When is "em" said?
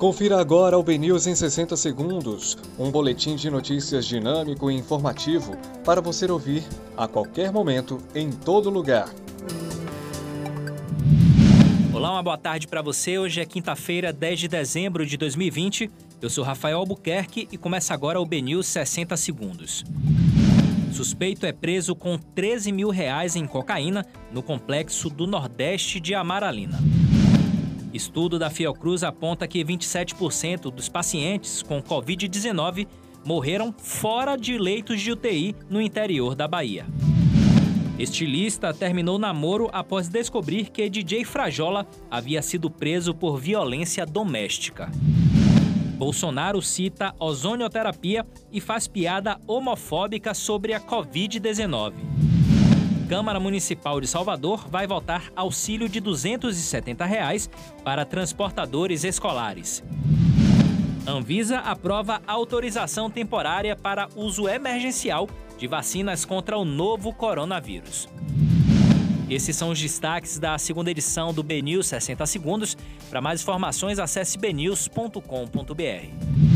1.26-1.34, 8.14-8.32, 23.36-23.46